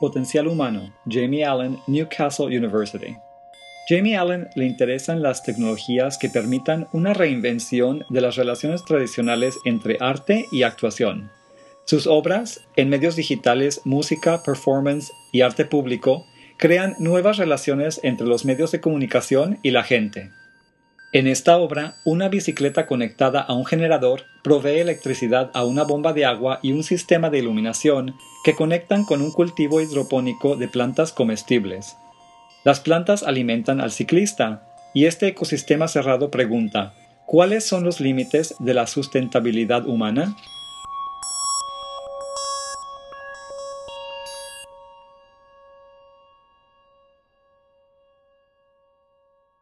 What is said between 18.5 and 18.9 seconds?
de